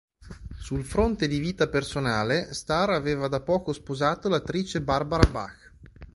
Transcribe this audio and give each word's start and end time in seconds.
Sul 0.57 0.81
fronte 0.83 1.27
di 1.27 1.37
vita 1.37 1.67
personale, 1.69 2.55
Starr 2.55 2.89
aveva 2.89 3.27
da 3.27 3.39
poco 3.41 3.71
sposato 3.71 4.29
l'attrice 4.29 4.81
Barbara 4.81 5.29
Bach. 5.29 5.73